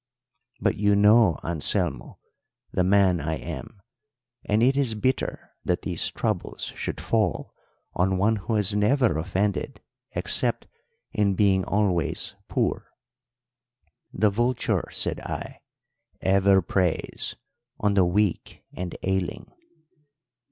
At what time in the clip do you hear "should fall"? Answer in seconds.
6.75-7.53